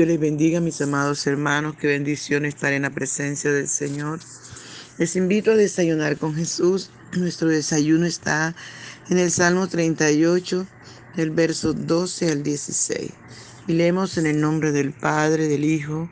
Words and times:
Dios 0.00 0.08
les 0.08 0.18
bendiga, 0.18 0.60
mis 0.60 0.80
amados 0.80 1.26
hermanos. 1.26 1.76
Qué 1.78 1.86
bendición 1.86 2.46
estar 2.46 2.72
en 2.72 2.80
la 2.84 2.90
presencia 2.90 3.52
del 3.52 3.68
Señor. 3.68 4.18
Les 4.96 5.14
invito 5.14 5.50
a 5.50 5.56
desayunar 5.56 6.16
con 6.16 6.34
Jesús. 6.34 6.88
Nuestro 7.12 7.48
desayuno 7.48 8.06
está 8.06 8.56
en 9.10 9.18
el 9.18 9.30
Salmo 9.30 9.68
38, 9.68 10.66
del 11.16 11.30
verso 11.32 11.74
12 11.74 12.30
al 12.30 12.42
16. 12.42 13.10
Y 13.68 13.72
leemos 13.74 14.16
en 14.16 14.24
el 14.24 14.40
nombre 14.40 14.72
del 14.72 14.94
Padre, 14.94 15.48
del 15.48 15.66
Hijo 15.66 16.08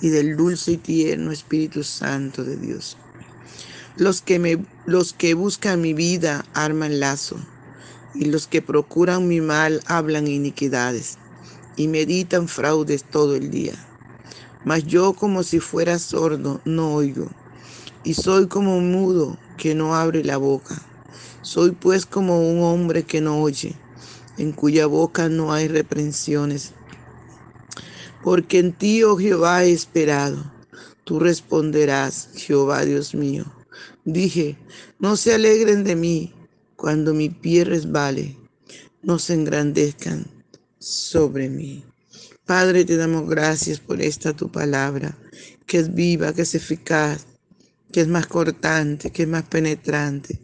y 0.00 0.10
del 0.10 0.36
dulce 0.36 0.70
y 0.70 0.76
tierno 0.76 1.32
Espíritu 1.32 1.82
Santo 1.82 2.44
de 2.44 2.56
Dios. 2.56 2.96
Los 3.96 4.22
que, 4.22 4.38
me, 4.38 4.64
los 4.86 5.14
que 5.14 5.34
buscan 5.34 5.80
mi 5.80 5.94
vida 5.94 6.44
arman 6.54 7.00
lazo, 7.00 7.40
y 8.14 8.26
los 8.26 8.46
que 8.46 8.62
procuran 8.62 9.26
mi 9.26 9.40
mal 9.40 9.82
hablan 9.86 10.28
iniquidades 10.28 11.18
y 11.76 11.88
meditan 11.88 12.48
fraudes 12.48 13.04
todo 13.04 13.36
el 13.36 13.50
día. 13.50 13.74
Mas 14.64 14.84
yo 14.84 15.14
como 15.14 15.42
si 15.42 15.60
fuera 15.60 15.98
sordo 15.98 16.60
no 16.64 16.94
oigo, 16.94 17.28
y 18.04 18.14
soy 18.14 18.46
como 18.46 18.76
un 18.76 18.92
mudo 18.92 19.38
que 19.56 19.74
no 19.74 19.94
abre 19.94 20.24
la 20.24 20.36
boca. 20.36 20.80
Soy 21.42 21.72
pues 21.72 22.06
como 22.06 22.48
un 22.48 22.62
hombre 22.62 23.02
que 23.02 23.20
no 23.20 23.42
oye, 23.42 23.74
en 24.38 24.52
cuya 24.52 24.86
boca 24.86 25.28
no 25.28 25.52
hay 25.52 25.68
reprensiones. 25.68 26.72
Porque 28.22 28.60
en 28.60 28.72
ti, 28.72 29.02
oh 29.02 29.16
Jehová, 29.16 29.64
he 29.64 29.72
esperado. 29.72 30.44
Tú 31.04 31.18
responderás, 31.18 32.28
Jehová 32.36 32.84
Dios 32.84 33.14
mío. 33.14 33.44
Dije, 34.04 34.56
no 35.00 35.16
se 35.16 35.34
alegren 35.34 35.82
de 35.82 35.96
mí 35.96 36.32
cuando 36.76 37.14
mi 37.14 37.28
pie 37.28 37.64
resbale, 37.64 38.36
no 39.02 39.18
se 39.18 39.34
engrandezcan 39.34 40.41
sobre 40.82 41.48
mí. 41.48 41.84
Padre, 42.44 42.84
te 42.84 42.96
damos 42.96 43.28
gracias 43.28 43.78
por 43.78 44.02
esta 44.02 44.32
tu 44.32 44.50
palabra, 44.50 45.16
que 45.66 45.78
es 45.78 45.94
viva, 45.94 46.34
que 46.34 46.42
es 46.42 46.54
eficaz, 46.54 47.26
que 47.92 48.00
es 48.00 48.08
más 48.08 48.26
cortante, 48.26 49.10
que 49.10 49.22
es 49.22 49.28
más 49.28 49.44
penetrante 49.44 50.40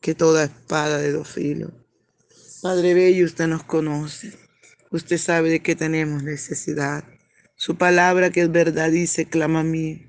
que 0.00 0.14
toda 0.14 0.44
espada 0.44 0.98
de 0.98 1.12
dos 1.12 1.28
filos. 1.28 1.70
Padre 2.62 2.94
Bello, 2.94 3.26
usted 3.26 3.46
nos 3.46 3.64
conoce. 3.64 4.32
Usted 4.90 5.18
sabe 5.18 5.50
de 5.50 5.60
qué 5.60 5.76
tenemos 5.76 6.22
necesidad. 6.22 7.04
Su 7.54 7.76
palabra 7.76 8.30
que 8.30 8.42
es 8.42 8.50
verdad 8.50 8.90
dice, 8.90 9.26
clama 9.26 9.60
a 9.60 9.64
mí 9.64 10.08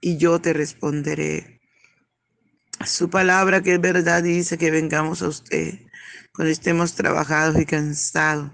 y 0.00 0.16
yo 0.16 0.40
te 0.40 0.52
responderé. 0.52 1.60
Su 2.84 3.10
palabra 3.10 3.62
que 3.62 3.74
es 3.74 3.80
verdad 3.80 4.22
dice 4.22 4.58
que 4.58 4.70
vengamos 4.70 5.22
a 5.22 5.28
usted 5.28 5.80
cuando 6.32 6.52
estemos 6.52 6.94
trabajados 6.94 7.60
y 7.60 7.66
cansados 7.66 8.52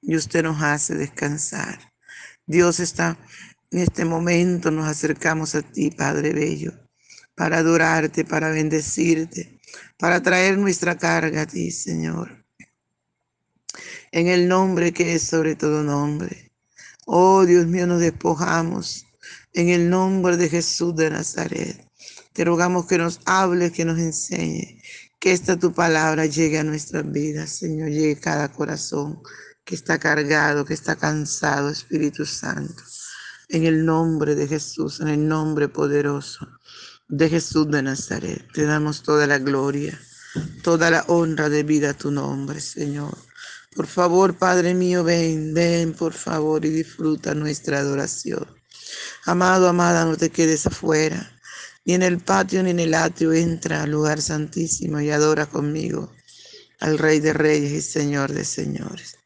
y 0.00 0.16
usted 0.16 0.42
nos 0.42 0.62
hace 0.62 0.94
descansar. 0.94 1.92
Dios 2.46 2.80
está 2.80 3.18
en 3.70 3.80
este 3.80 4.04
momento, 4.04 4.70
nos 4.70 4.88
acercamos 4.88 5.54
a 5.54 5.62
ti, 5.62 5.90
Padre 5.90 6.32
Bello, 6.32 6.72
para 7.34 7.58
adorarte, 7.58 8.24
para 8.24 8.50
bendecirte, 8.50 9.60
para 9.98 10.22
traer 10.22 10.56
nuestra 10.56 10.96
carga 10.96 11.42
a 11.42 11.46
ti, 11.46 11.70
Señor. 11.70 12.44
En 14.10 14.28
el 14.28 14.48
nombre 14.48 14.92
que 14.92 15.14
es 15.14 15.22
sobre 15.22 15.54
todo 15.54 15.82
nombre. 15.82 16.52
Oh 17.04 17.44
Dios 17.44 17.66
mío, 17.66 17.86
nos 17.86 18.00
despojamos 18.00 19.06
en 19.52 19.68
el 19.68 19.90
nombre 19.90 20.36
de 20.36 20.48
Jesús 20.48 20.94
de 20.96 21.10
Nazaret. 21.10 21.86
Te 22.32 22.44
rogamos 22.44 22.86
que 22.86 22.98
nos 22.98 23.20
hable, 23.26 23.72
que 23.72 23.84
nos 23.84 23.98
enseñe, 23.98 24.80
que 25.18 25.32
esta 25.32 25.58
tu 25.58 25.72
palabra 25.72 26.26
llegue 26.26 26.58
a 26.58 26.64
nuestras 26.64 27.10
vidas, 27.10 27.50
Señor, 27.50 27.90
llegue 27.90 28.12
a 28.12 28.20
cada 28.20 28.52
corazón 28.52 29.20
que 29.68 29.74
está 29.74 29.98
cargado, 29.98 30.64
que 30.64 30.72
está 30.72 30.96
cansado, 30.96 31.68
Espíritu 31.68 32.24
Santo. 32.24 32.82
En 33.50 33.66
el 33.66 33.84
nombre 33.84 34.34
de 34.34 34.48
Jesús, 34.48 35.00
en 35.00 35.08
el 35.08 35.28
nombre 35.28 35.68
poderoso 35.68 36.48
de 37.06 37.28
Jesús 37.28 37.70
de 37.70 37.82
Nazaret, 37.82 38.48
te 38.54 38.64
damos 38.64 39.02
toda 39.02 39.26
la 39.26 39.38
gloria, 39.38 40.00
toda 40.62 40.90
la 40.90 41.04
honra 41.08 41.50
de 41.50 41.64
vida 41.64 41.90
a 41.90 41.94
tu 41.94 42.10
nombre, 42.10 42.62
Señor. 42.62 43.14
Por 43.76 43.86
favor, 43.86 44.38
Padre 44.38 44.72
mío, 44.72 45.04
ven, 45.04 45.52
ven, 45.52 45.92
por 45.92 46.14
favor, 46.14 46.64
y 46.64 46.70
disfruta 46.70 47.34
nuestra 47.34 47.80
adoración. 47.80 48.46
Amado, 49.26 49.68
amada, 49.68 50.06
no 50.06 50.16
te 50.16 50.30
quedes 50.30 50.66
afuera, 50.66 51.30
ni 51.84 51.92
en 51.92 52.02
el 52.02 52.20
patio 52.20 52.62
ni 52.62 52.70
en 52.70 52.80
el 52.80 52.94
atrio, 52.94 53.34
entra 53.34 53.82
al 53.82 53.90
lugar 53.90 54.22
santísimo 54.22 54.98
y 54.98 55.10
adora 55.10 55.44
conmigo 55.44 56.10
al 56.80 56.96
Rey 56.96 57.20
de 57.20 57.34
Reyes 57.34 57.72
y 57.72 57.82
Señor 57.82 58.32
de 58.32 58.46
Señores. 58.46 59.17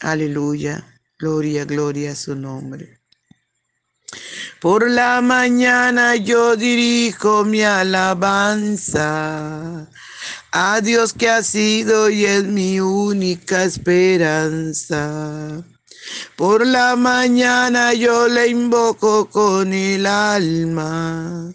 Aleluya, 0.00 0.84
gloria, 1.18 1.64
gloria 1.64 2.12
a 2.12 2.14
su 2.14 2.36
nombre. 2.36 3.00
Por 4.60 4.90
la 4.90 5.20
mañana 5.20 6.16
yo 6.16 6.56
dirijo 6.56 7.44
mi 7.44 7.62
alabanza 7.62 9.06
a 10.52 10.80
Dios 10.80 11.12
que 11.12 11.28
ha 11.28 11.42
sido 11.42 12.08
y 12.10 12.24
es 12.24 12.44
mi 12.44 12.80
única 12.80 13.64
esperanza. 13.64 15.04
Por 16.36 16.66
la 16.66 16.96
mañana 16.96 17.92
yo 17.92 18.28
le 18.28 18.48
invoco 18.48 19.28
con 19.28 19.72
el 19.72 20.06
alma 20.06 21.52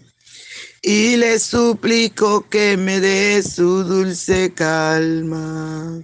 y 0.81 1.16
le 1.18 1.40
suplico 1.40 2.50
que 2.50 2.78
me 2.78 3.00
dé 3.00 3.42
su 3.42 3.84
dulce 3.84 4.54
calma. 4.54 6.04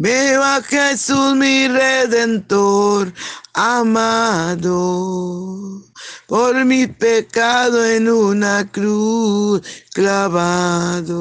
Veo 0.00 0.44
a 0.44 0.62
Jesús 0.62 1.34
mi 1.34 1.66
redentor 1.66 3.12
amado, 3.52 4.72
por 6.28 6.64
mi 6.64 6.86
pecado 6.86 7.84
en 7.84 8.08
una 8.08 8.70
cruz 8.70 9.60
clavado. 9.92 11.16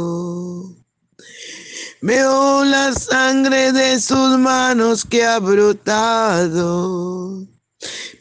Veo 2.01 2.63
la 2.65 2.93
sangre 2.93 3.71
de 3.71 3.99
sus 3.99 4.37
manos 4.37 5.03
que 5.03 5.25
ha 5.25 5.39
brotado. 5.39 7.47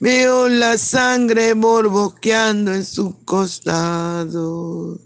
Veo 0.01 0.49
la 0.49 0.79
sangre 0.79 1.53
borboqueando 1.53 2.73
en 2.73 2.87
su 2.87 3.23
costado. 3.27 5.06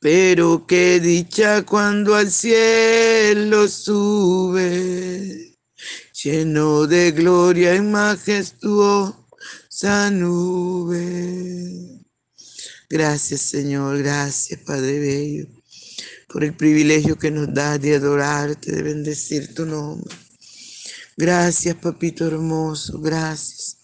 Pero 0.00 0.66
qué 0.66 0.98
dicha 0.98 1.62
cuando 1.66 2.14
al 2.14 2.30
cielo 2.30 3.68
sube, 3.68 5.58
lleno 6.24 6.86
de 6.86 7.12
gloria 7.12 7.74
y 7.74 7.82
majestuosa 7.82 9.14
nube. 10.10 12.00
Gracias 12.88 13.42
Señor, 13.42 13.98
gracias 13.98 14.58
Padre 14.60 15.00
Bello, 15.00 15.46
por 16.28 16.44
el 16.44 16.56
privilegio 16.56 17.18
que 17.18 17.30
nos 17.30 17.52
das 17.52 17.78
de 17.82 17.96
adorarte, 17.96 18.72
de 18.72 18.82
bendecir 18.82 19.54
tu 19.54 19.66
nombre. 19.66 20.16
Gracias 21.14 21.76
Papito 21.76 22.26
hermoso, 22.26 22.98
gracias. 23.00 23.76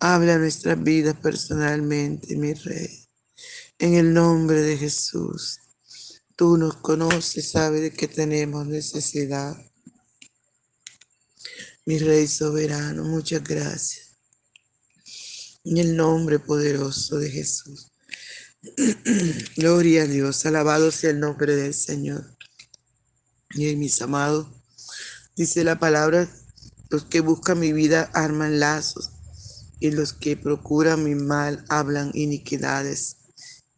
Habla 0.00 0.38
nuestras 0.38 0.82
vidas 0.82 1.14
personalmente, 1.22 2.34
mi 2.34 2.52
Rey. 2.52 3.01
En 3.82 3.94
el 3.94 4.14
nombre 4.14 4.62
de 4.62 4.78
Jesús, 4.78 5.58
tú 6.36 6.56
nos 6.56 6.76
conoces, 6.76 7.50
sabes 7.50 7.80
de 7.80 7.92
que 7.92 8.06
tenemos 8.06 8.64
necesidad. 8.64 9.56
Mi 11.84 11.98
Rey 11.98 12.28
soberano, 12.28 13.02
muchas 13.02 13.42
gracias. 13.42 14.20
En 15.64 15.78
el 15.78 15.96
nombre 15.96 16.38
poderoso 16.38 17.18
de 17.18 17.28
Jesús. 17.28 17.90
Gloria 19.56 20.04
a 20.04 20.06
Dios, 20.06 20.46
alabado 20.46 20.92
sea 20.92 21.10
el 21.10 21.18
nombre 21.18 21.56
del 21.56 21.74
Señor. 21.74 22.36
Y 23.50 23.74
mis 23.74 24.00
amados, 24.00 24.46
dice 25.34 25.64
la 25.64 25.80
palabra, 25.80 26.32
los 26.88 27.06
que 27.06 27.18
buscan 27.18 27.58
mi 27.58 27.72
vida 27.72 28.12
arman 28.14 28.60
lazos 28.60 29.10
y 29.80 29.90
los 29.90 30.12
que 30.12 30.36
procuran 30.36 31.02
mi 31.02 31.16
mal 31.16 31.64
hablan 31.68 32.12
iniquidades 32.14 33.16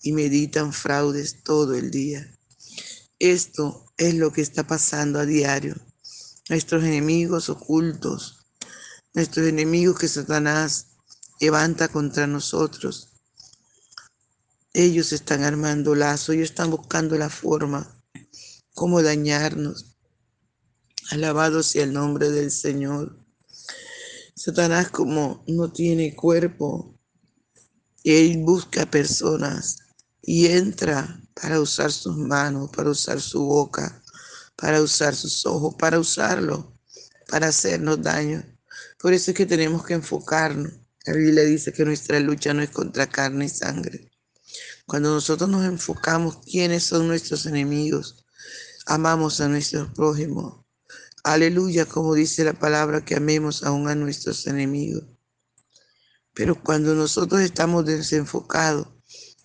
y 0.05 0.13
meditan 0.13 0.73
fraudes 0.73 1.43
todo 1.43 1.75
el 1.75 1.91
día. 1.91 2.39
Esto 3.19 3.93
es 3.97 4.15
lo 4.15 4.33
que 4.33 4.43
está 4.43 4.65
pasando 4.65 5.19
a 5.19 5.27
diario. 5.27 5.75
Nuestros 6.49 6.85
enemigos 6.85 7.49
ocultos, 7.49 8.47
nuestros 9.15 9.49
enemigos 9.49 9.99
que 9.99 10.07
Satanás 10.07 10.87
levanta 11.41 11.89
contra 11.89 12.29
nosotros 12.29 13.09
ellos 14.77 15.13
están 15.13 15.45
armando 15.45 15.95
lazo, 15.95 16.33
ellos 16.33 16.51
están 16.51 16.69
buscando 16.69 17.17
la 17.17 17.31
forma, 17.31 18.03
cómo 18.75 19.03
dañarnos. 19.03 19.97
Alabado 21.13 21.63
sea 21.63 21.85
el 21.85 21.93
nombre 21.93 22.31
del 22.31 22.51
Señor. 22.51 23.25
Satanás 24.35 24.91
como 24.91 25.45
no 25.47 25.73
tiene 25.73 26.17
cuerpo, 26.17 26.99
él 28.03 28.39
busca 28.39 28.91
personas 28.91 29.79
y 30.27 30.47
entra 30.47 31.21
para 31.35 31.61
usar 31.61 31.93
sus 31.93 32.17
manos, 32.17 32.71
para 32.71 32.91
usar 32.91 33.21
su 33.21 33.45
boca, 33.45 34.03
para 34.57 34.81
usar 34.81 35.15
sus 35.15 35.45
ojos, 35.45 35.75
para 35.79 35.99
usarlo, 35.99 36.79
para 37.29 37.49
hacernos 37.49 38.01
daño. 38.01 38.43
Por 38.99 39.13
eso 39.13 39.31
es 39.31 39.37
que 39.37 39.45
tenemos 39.45 39.85
que 39.85 39.95
enfocarnos. 39.95 40.73
La 41.05 41.13
Biblia 41.13 41.45
dice 41.45 41.73
que 41.75 41.85
nuestra 41.85 42.19
lucha 42.21 42.55
no 42.55 42.63
es 42.63 42.71
contra 42.71 43.07
carne 43.07 43.45
y 43.45 43.49
sangre, 43.51 44.11
cuando 44.87 45.13
nosotros 45.13 45.51
nos 45.51 45.67
enfocamos 45.67 46.39
quiénes 46.39 46.85
son 46.85 47.07
nuestros 47.07 47.45
enemigos, 47.45 48.25
amamos 48.87 49.43
a 49.43 49.49
nuestros 49.49 49.93
prójimos. 49.93 50.65
Aleluya, 51.23 51.85
como 51.85 52.15
dice 52.15 52.45
la 52.45 52.55
palabra, 52.55 53.05
que 53.05 53.17
amemos 53.17 53.63
aún 53.63 53.89
a 53.89 53.95
nuestros 53.95 54.47
enemigos. 54.47 55.05
Pero 56.33 56.63
cuando 56.63 56.95
nosotros 56.95 57.43
estamos 57.43 57.85
desenfocados, 57.85 58.89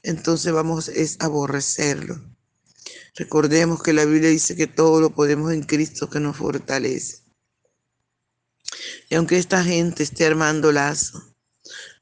entonces 0.04 0.52
vamos 0.52 0.90
a 0.90 1.26
aborrecerlo. 1.26 2.22
Recordemos 3.16 3.82
que 3.84 3.94
la 3.94 4.06
Biblia 4.06 4.30
dice 4.30 4.56
que 4.56 4.68
todo 4.68 5.02
lo 5.02 5.10
podemos 5.10 5.52
en 5.52 5.64
Cristo 5.64 6.10
que 6.10 6.20
nos 6.20 6.38
fortalece. 6.38 7.24
Y 9.10 9.16
aunque 9.16 9.38
esta 9.38 9.64
gente 9.64 10.04
esté 10.04 10.26
armando 10.26 10.72
lazo, 10.72 11.36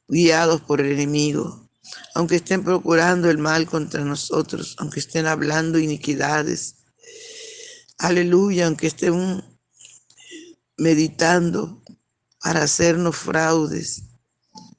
guiados 0.07 0.61
por 0.61 0.81
el 0.81 0.91
enemigo, 0.91 1.67
aunque 2.13 2.38
estén 2.38 2.63
procurando 2.63 3.29
el 3.29 3.38
mal 3.38 3.67
contra 3.67 4.03
nosotros, 4.03 4.75
aunque 4.79 4.99
estén 4.99 5.25
hablando 5.25 5.79
iniquidades. 5.79 6.75
Aleluya, 7.97 8.68
aunque 8.68 8.87
estén 8.87 9.44
meditando 10.77 11.83
para 12.42 12.63
hacernos 12.63 13.16
fraudes, 13.16 14.04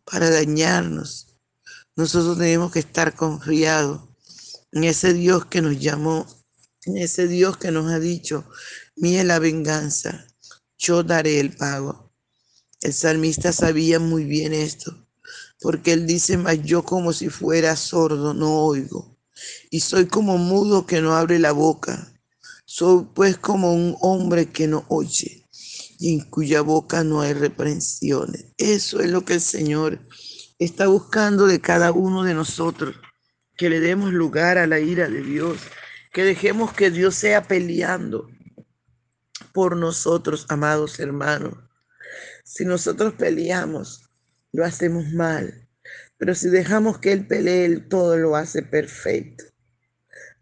para 0.05 0.31
dañarnos. 0.31 1.28
Nosotros 1.99 2.39
tenemos 2.39 2.71
que 2.71 2.79
estar 2.79 3.17
confiados 3.17 4.03
en 4.71 4.85
ese 4.85 5.13
Dios 5.13 5.47
que 5.47 5.61
nos 5.61 5.81
llamó, 5.81 6.29
en 6.85 6.97
ese 6.97 7.27
Dios 7.27 7.57
que 7.57 7.73
nos 7.73 7.91
ha 7.91 7.99
dicho, 7.99 8.45
mía 8.95 9.25
la 9.25 9.41
venganza, 9.41 10.25
yo 10.79 11.03
daré 11.03 11.41
el 11.41 11.57
pago. 11.57 12.13
El 12.83 12.93
salmista 12.93 13.53
sabía 13.53 13.99
muy 13.99 14.23
bien 14.23 14.55
esto 14.55 15.09
porque 15.61 15.93
él 15.93 16.07
dice, 16.07 16.37
mas 16.37 16.63
yo 16.63 16.85
como 16.85 17.13
si 17.13 17.31
fuera 17.31 17.75
sordo 17.75 18.33
no 18.33 18.65
oigo, 18.65 19.19
y 19.69 19.81
soy 19.81 20.07
como 20.07 20.39
mudo 20.39 20.87
que 20.87 21.01
no 21.01 21.17
abre 21.17 21.41
la 21.41 21.51
boca, 21.51 22.15
soy 22.65 23.09
pues 23.13 23.39
como 23.39 23.75
un 23.75 23.97
hombre 24.03 24.51
que 24.51 24.69
no 24.69 24.85
oye, 24.87 25.49
y 25.99 26.15
en 26.15 26.31
cuya 26.31 26.61
boca 26.61 27.03
no 27.03 27.23
hay 27.23 27.33
reprensiones. 27.33 28.45
Eso 28.57 29.01
es 29.01 29.11
lo 29.11 29.25
que 29.25 29.35
el 29.35 29.41
Señor 29.41 29.99
está 30.59 30.89
buscando 30.89 31.47
de 31.47 31.61
cada 31.61 31.93
uno 31.93 32.25
de 32.25 32.35
nosotros, 32.35 32.97
que 33.57 33.71
le 33.71 33.81
demos 33.81 34.13
lugar 34.13 34.59
a 34.59 34.67
la 34.67 34.81
ira 34.81 35.09
de 35.09 35.23
Dios, 35.23 35.59
que 36.13 36.25
dejemos 36.25 36.73
que 36.73 36.91
Dios 36.91 37.15
sea 37.15 37.43
peleando 37.43 38.29
por 39.53 39.77
nosotros, 39.77 40.47
amados 40.49 40.99
hermanos. 41.01 41.55
Si 42.45 42.65
nosotros 42.65 43.15
peleamos, 43.15 44.09
lo 44.53 44.65
hacemos 44.65 45.13
mal. 45.13 45.69
Pero 46.17 46.35
si 46.35 46.49
dejamos 46.49 46.99
que 46.99 47.13
Él 47.13 47.27
pelee, 47.27 47.65
Él 47.65 47.89
todo 47.89 48.17
lo 48.17 48.37
hace 48.37 48.63
perfecto. 48.63 49.45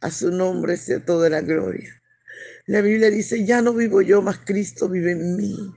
A 0.00 0.10
su 0.10 0.30
nombre 0.30 0.76
sea 0.76 1.04
toda 1.04 1.28
la 1.28 1.42
gloria. 1.42 2.02
La 2.66 2.80
Biblia 2.80 3.10
dice, 3.10 3.44
ya 3.44 3.62
no 3.62 3.72
vivo 3.74 4.02
yo, 4.02 4.22
mas 4.22 4.38
Cristo 4.44 4.88
vive 4.88 5.12
en 5.12 5.36
mí. 5.36 5.74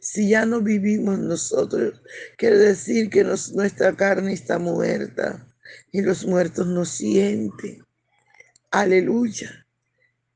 Si 0.00 0.28
ya 0.28 0.46
no 0.46 0.60
vivimos 0.60 1.18
nosotros, 1.18 2.02
quiere 2.36 2.58
decir 2.58 3.10
que 3.10 3.24
nuestra 3.24 3.96
carne 3.96 4.32
está 4.32 4.58
muerta 4.58 5.46
y 5.92 6.02
los 6.02 6.24
muertos 6.26 6.66
no 6.66 6.84
sienten. 6.84 7.84
Aleluya. 8.70 9.66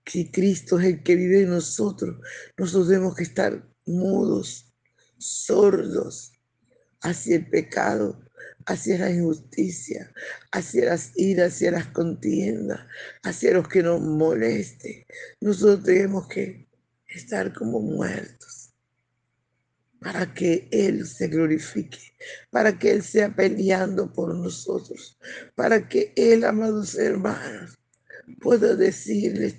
Si 0.06 0.30
Cristo 0.30 0.78
es 0.78 0.86
el 0.86 1.02
que 1.02 1.16
vive 1.16 1.42
en 1.42 1.50
nosotros, 1.50 2.16
nosotros 2.56 2.88
tenemos 2.88 3.14
que 3.14 3.24
estar 3.24 3.62
mudos, 3.84 4.72
sordos, 5.18 6.32
hacia 7.02 7.36
el 7.36 7.48
pecado, 7.48 8.18
hacia 8.66 8.98
la 8.98 9.10
injusticia, 9.10 10.12
hacia 10.52 10.86
las 10.86 11.12
iras, 11.16 11.54
hacia 11.54 11.70
las 11.72 11.86
contiendas, 11.88 12.80
hacia 13.22 13.52
los 13.52 13.68
que 13.68 13.82
nos 13.82 14.00
moleste. 14.00 15.06
Nosotros 15.40 15.84
tenemos 15.84 16.28
que 16.28 16.68
estar 17.06 17.52
como 17.52 17.80
muertos. 17.80 18.47
Para 20.00 20.32
que 20.32 20.68
Él 20.70 21.06
se 21.06 21.28
glorifique, 21.28 21.98
para 22.50 22.78
que 22.78 22.90
Él 22.90 23.02
sea 23.02 23.34
peleando 23.34 24.12
por 24.12 24.34
nosotros, 24.34 25.18
para 25.54 25.88
que 25.88 26.12
Él, 26.16 26.44
amados 26.44 26.94
hermanos, 26.94 27.78
pueda 28.40 28.74
decirles, 28.74 29.56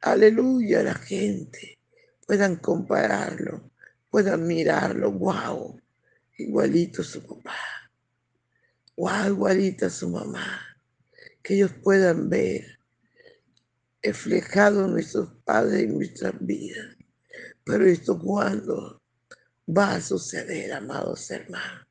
aleluya 0.00 0.80
a 0.80 0.84
la 0.84 0.94
gente, 0.94 1.78
puedan 2.26 2.56
compararlo, 2.56 3.70
puedan 4.10 4.46
mirarlo, 4.46 5.12
wow, 5.12 5.80
igualito 6.36 7.02
su 7.02 7.22
papá, 7.26 7.56
wow, 8.96 9.28
igualita 9.28 9.88
su 9.88 10.08
mamá, 10.10 10.60
que 11.42 11.54
ellos 11.54 11.72
puedan 11.82 12.28
ver 12.28 12.78
reflejado 14.02 14.86
en 14.86 14.92
nuestros 14.92 15.30
padres 15.44 15.84
y 15.84 15.86
nuestras 15.86 16.34
vidas. 16.40 16.96
Pero 17.64 17.84
esto 17.86 18.18
cuando 18.18 19.01
va 19.68 19.94
a 19.94 20.00
suceder, 20.00 20.72
amados 20.72 21.30
hermanos, 21.30 21.86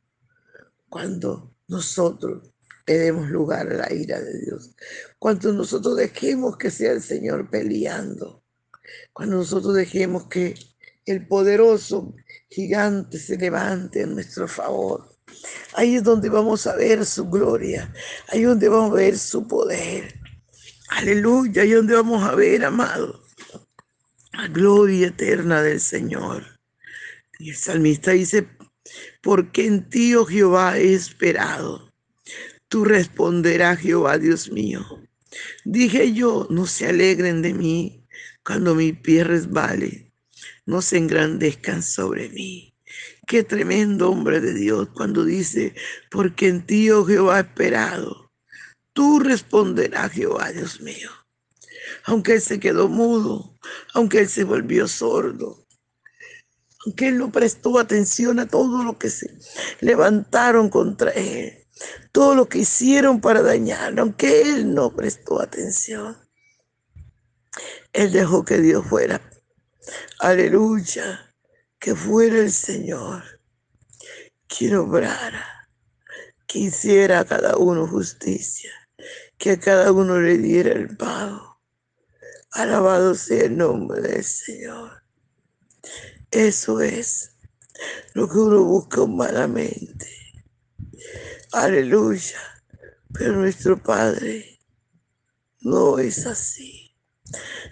cuando 0.89 1.55
nosotros 1.67 2.51
le 2.85 2.97
demos 2.97 3.29
lugar 3.29 3.67
a 3.71 3.75
la 3.75 3.93
ira 3.93 4.19
de 4.19 4.39
Dios, 4.39 4.75
cuando 5.17 5.53
nosotros 5.53 5.95
dejemos 5.95 6.57
que 6.57 6.69
sea 6.69 6.91
el 6.91 7.01
Señor 7.01 7.49
peleando, 7.49 8.43
cuando 9.13 9.37
nosotros 9.37 9.75
dejemos 9.75 10.27
que 10.27 10.55
el 11.05 11.27
poderoso 11.27 12.13
gigante 12.49 13.17
se 13.17 13.37
levante 13.37 14.01
en 14.01 14.15
nuestro 14.15 14.47
favor. 14.47 15.09
Ahí 15.73 15.95
es 15.95 16.03
donde 16.03 16.29
vamos 16.29 16.67
a 16.67 16.75
ver 16.75 17.05
su 17.05 17.29
gloria, 17.29 17.93
ahí 18.27 18.41
es 18.41 18.47
donde 18.47 18.67
vamos 18.67 18.91
a 18.91 18.95
ver 18.95 19.17
su 19.17 19.47
poder. 19.47 20.13
Aleluya, 20.89 21.61
ahí 21.61 21.69
es 21.69 21.75
donde 21.77 21.95
vamos 21.95 22.23
a 22.23 22.35
ver, 22.35 22.65
amado, 22.65 23.21
la 24.33 24.47
gloria 24.49 25.07
eterna 25.07 25.61
del 25.61 25.79
Señor. 25.79 26.60
Y 27.41 27.49
el 27.49 27.55
salmista 27.55 28.11
dice, 28.11 28.47
porque 29.23 29.65
en 29.65 29.89
ti, 29.89 30.13
oh 30.13 30.25
Jehová, 30.25 30.77
he 30.77 30.93
esperado. 30.93 31.91
Tú 32.67 32.85
responderás, 32.85 33.79
Jehová, 33.79 34.19
Dios 34.19 34.51
mío. 34.51 34.85
Dije 35.65 36.13
yo, 36.13 36.45
no 36.51 36.67
se 36.67 36.85
alegren 36.85 37.41
de 37.41 37.55
mí 37.55 38.05
cuando 38.45 38.75
mi 38.75 38.93
pie 38.93 39.23
resbale, 39.23 40.13
no 40.67 40.83
se 40.83 40.97
engrandezcan 40.97 41.81
sobre 41.81 42.29
mí. 42.29 42.75
Qué 43.25 43.43
tremendo 43.43 44.11
hombre 44.11 44.39
de 44.39 44.53
Dios 44.53 44.89
cuando 44.93 45.25
dice, 45.25 45.73
porque 46.11 46.47
en 46.47 46.63
ti, 46.67 46.91
oh 46.91 47.05
Jehová, 47.05 47.39
he 47.39 47.41
esperado. 47.41 48.31
Tú 48.93 49.19
responderás, 49.19 50.11
Jehová, 50.11 50.51
Dios 50.51 50.79
mío. 50.79 51.09
Aunque 52.03 52.33
él 52.33 52.41
se 52.41 52.59
quedó 52.59 52.87
mudo, 52.87 53.57
aunque 53.95 54.19
él 54.19 54.29
se 54.29 54.43
volvió 54.43 54.87
sordo, 54.87 55.65
aunque 56.85 57.07
él 57.09 57.17
no 57.17 57.31
prestó 57.31 57.79
atención 57.79 58.39
a 58.39 58.47
todo 58.47 58.83
lo 58.83 58.97
que 58.97 59.09
se 59.09 59.37
levantaron 59.81 60.69
contra 60.69 61.11
él, 61.11 61.65
todo 62.11 62.35
lo 62.35 62.47
que 62.47 62.59
hicieron 62.59 63.21
para 63.21 63.41
dañarlo, 63.41 64.01
aunque 64.01 64.41
él 64.41 64.73
no 64.73 64.95
prestó 64.95 65.41
atención. 65.41 66.17
Él 67.93 68.11
dejó 68.11 68.45
que 68.45 68.59
Dios 68.59 68.85
fuera. 68.85 69.21
Aleluya, 70.19 71.33
que 71.79 71.95
fuera 71.95 72.39
el 72.39 72.51
Señor 72.51 73.23
quien 74.47 74.75
obrara, 74.75 75.69
que 76.45 76.59
hiciera 76.59 77.21
a 77.21 77.25
cada 77.25 77.57
uno 77.57 77.87
justicia, 77.87 78.71
que 79.37 79.51
a 79.51 79.59
cada 79.59 79.91
uno 79.91 80.19
le 80.19 80.37
diera 80.37 80.71
el 80.73 80.95
pago. 80.97 81.61
Alabado 82.51 83.15
sea 83.15 83.45
el 83.45 83.55
nombre 83.55 84.01
del 84.01 84.23
Señor. 84.23 85.03
Eso 86.31 86.79
es 86.79 87.35
lo 88.13 88.27
que 88.27 88.37
uno 88.37 88.63
busca 88.63 89.01
humanamente. 89.01 90.07
Aleluya. 91.51 92.39
Pero 93.13 93.35
nuestro 93.37 93.81
Padre 93.81 94.59
no 95.59 95.99
es 95.99 96.25
así. 96.25 96.95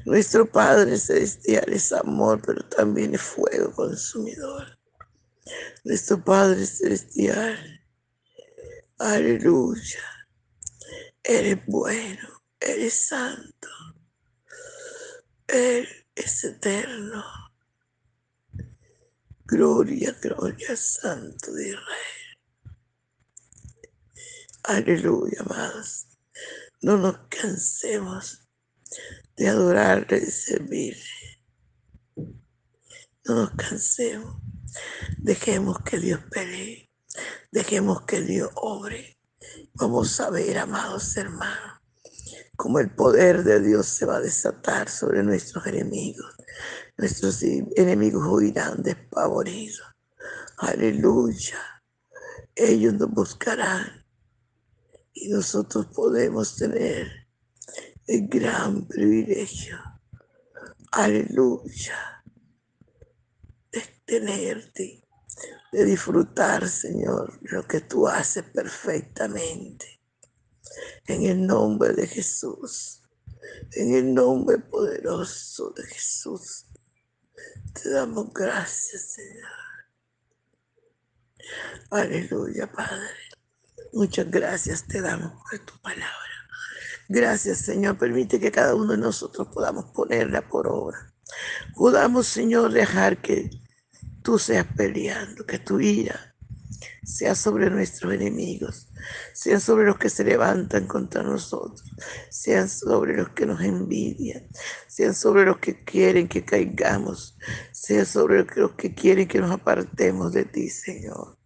Nuestro 0.06 0.50
Padre 0.50 0.98
celestial 0.98 1.66
es 1.68 1.92
amor, 1.92 2.42
pero 2.46 2.64
también 2.68 3.16
es 3.16 3.22
fuego 3.22 3.72
consumidor. 3.74 4.78
Nuestro 5.84 6.24
Padre 6.24 6.66
celestial, 6.66 7.58
aleluya, 8.98 10.04
eres 11.24 11.60
bueno, 11.66 12.42
eres 12.60 12.94
santo, 12.94 13.70
Él 15.48 15.88
es 16.16 16.44
eterno. 16.44 17.49
Gloria, 19.52 20.16
gloria, 20.22 20.78
Santo 20.78 21.52
de 21.54 21.70
Israel. 21.70 22.38
Aleluya, 24.64 25.40
amados. 25.40 26.06
No 26.84 26.98
nos 26.98 27.18
cansemos 27.30 28.48
de 29.36 29.50
adorarle, 29.50 30.20
y 30.20 30.30
servirle. 30.30 31.42
No 33.26 33.36
nos 33.36 33.50
cansemos. 33.56 34.36
Dejemos 35.18 35.80
que 35.80 35.98
Dios 35.98 36.20
pelee. 36.30 36.92
Dejemos 37.52 38.04
que 38.04 38.22
Dios 38.22 38.52
obre. 38.54 39.18
Vamos 39.74 40.20
a 40.20 40.30
ver, 40.30 40.60
amados 40.60 41.18
hermanos, 41.18 41.82
cómo 42.56 42.78
el 42.78 42.94
poder 42.94 43.44
de 43.44 43.62
Dios 43.62 43.88
se 43.88 44.06
va 44.06 44.18
a 44.18 44.22
desatar 44.22 44.90
sobre 44.90 45.24
nuestros 45.24 45.66
enemigos 45.66 46.36
Nuestros 47.00 47.42
enemigos 47.44 48.28
huirán 48.28 48.84
despavoridos. 48.84 49.88
Aleluya. 50.58 51.58
Ellos 52.54 52.94
nos 52.96 53.10
buscarán 53.12 54.06
y 55.14 55.30
nosotros 55.30 55.86
podemos 55.96 56.58
tener 56.58 57.10
el 58.06 58.28
gran 58.28 58.86
privilegio. 58.86 59.78
Aleluya. 60.92 62.22
De 63.72 63.82
tenerte, 64.04 65.02
de 65.72 65.86
disfrutar, 65.86 66.68
Señor, 66.68 67.40
lo 67.44 67.66
que 67.66 67.80
tú 67.80 68.10
haces 68.10 68.44
perfectamente. 68.44 70.02
En 71.08 71.24
el 71.24 71.48
nombre 71.48 71.94
de 71.94 72.08
Jesús. 72.08 73.04
En 73.72 73.94
el 73.94 74.14
nombre 74.14 74.58
poderoso 74.58 75.70
de 75.78 75.84
Jesús. 75.84 76.66
Te 77.74 77.90
damos 77.90 78.34
gracias, 78.34 79.14
Señor. 79.14 79.50
Aleluya, 81.92 82.72
Padre. 82.72 83.16
Muchas 83.94 84.30
gracias 84.30 84.86
te 84.86 85.02
damos 85.02 85.32
por 85.50 85.60
tu 85.66 85.80
palabra. 85.82 86.14
Gracias, 87.08 87.60
Señor. 87.60 87.98
Permite 87.98 88.40
que 88.40 88.52
cada 88.52 88.76
uno 88.76 88.92
de 88.92 88.98
nosotros 88.98 89.48
podamos 89.48 89.86
ponerla 89.86 90.48
por 90.48 90.68
obra. 90.68 91.12
Podamos, 91.76 92.28
Señor, 92.28 92.72
dejar 92.72 93.22
que 93.22 93.50
tú 94.24 94.38
seas 94.38 94.68
peleando, 94.76 95.46
que 95.46 95.60
tu 95.60 95.80
ira 95.80 96.29
sea 97.04 97.36
sobre 97.36 97.70
nuestros 97.70 98.14
enemigos, 98.14 98.90
sean 99.34 99.60
sobre 99.60 99.86
los 99.86 99.98
que 99.98 100.10
se 100.10 100.24
levantan 100.24 100.88
contra 100.88 101.24
nosotros, 101.24 101.84
sean 102.30 102.70
sobre 102.70 103.18
los 103.18 103.30
que 103.30 103.46
nos 103.46 103.62
envidian, 103.62 104.48
sean 104.88 105.14
sobre 105.14 105.46
los 105.46 105.58
que 105.58 105.84
quieren 105.84 106.28
que 106.28 106.46
caigamos, 106.46 107.38
sean 107.72 108.06
sobre 108.06 108.46
los 108.56 108.72
que 108.74 108.94
quieren 108.94 109.28
que 109.28 109.40
nos 109.40 109.52
apartemos 109.52 110.34
de 110.34 110.46
ti, 110.46 110.70
Señor. 110.70 111.38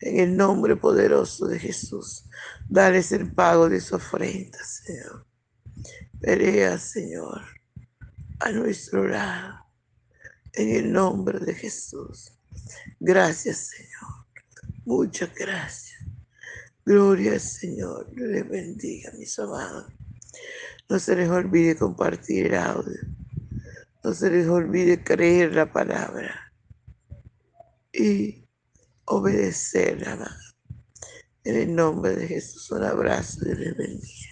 En 0.00 0.20
el 0.20 0.36
nombre 0.36 0.76
poderoso 0.76 1.46
de 1.46 1.58
Jesús, 1.58 2.24
dales 2.68 3.10
el 3.12 3.32
pago 3.32 3.68
de 3.68 3.80
su 3.80 3.96
ofrenda, 3.96 4.58
Señor. 4.64 5.26
Pelea, 6.20 6.78
Señor, 6.78 7.42
a 8.40 8.50
nuestro 8.50 9.06
lado. 9.06 9.66
En 10.52 10.70
el 10.70 10.92
nombre 10.92 11.38
de 11.38 11.54
Jesús. 11.54 12.32
Gracias, 12.98 13.68
Señor. 13.68 14.17
Muchas 14.88 15.34
gracias. 15.34 16.00
Gloria 16.82 17.32
al 17.32 17.40
Señor. 17.40 18.10
Les 18.16 18.48
bendiga, 18.48 19.12
mis 19.18 19.38
amados. 19.38 19.92
No 20.88 20.98
se 20.98 21.14
les 21.14 21.28
olvide 21.28 21.76
compartir 21.76 22.46
el 22.46 22.54
audio. 22.54 22.98
No 24.02 24.14
se 24.14 24.30
les 24.30 24.48
olvide 24.48 25.04
creer 25.04 25.54
la 25.54 25.70
palabra. 25.70 26.54
Y 27.92 28.48
obedecerla. 29.04 30.34
En 31.44 31.56
el 31.56 31.74
nombre 31.74 32.16
de 32.16 32.26
Jesús, 32.26 32.70
un 32.70 32.84
abrazo 32.84 33.40
y 33.44 33.56
les 33.56 33.76
bendiga. 33.76 34.27